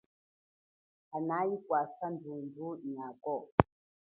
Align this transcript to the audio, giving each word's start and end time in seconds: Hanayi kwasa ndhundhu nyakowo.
Hanayi 1.11 1.55
kwasa 1.65 2.05
ndhundhu 2.15 2.67
nyakowo. 2.91 3.45